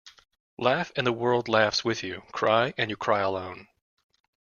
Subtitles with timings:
[0.57, 2.23] Laugh and the world laughs with you.
[2.31, 3.67] Cry and you cry alone.